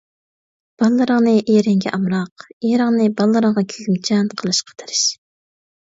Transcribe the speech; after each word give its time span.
بالىلىرىڭنى 0.83 1.33
ئېرىڭگە 1.41 1.93
ئامراق، 1.99 2.47
ئېرىڭنى 2.57 3.07
بالىلىرىڭغا 3.23 3.67
كۆيۈمچان 3.77 4.37
قىلىشقا 4.41 4.81
تىرىش. 4.83 5.09